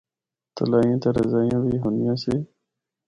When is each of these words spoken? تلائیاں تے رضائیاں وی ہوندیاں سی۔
تلائیاں 0.55 0.99
تے 1.01 1.09
رضائیاں 1.17 1.59
وی 1.63 1.73
ہوندیاں 1.83 2.15
سی۔ 2.23 2.35